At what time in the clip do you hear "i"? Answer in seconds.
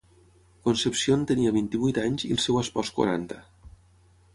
2.31-2.33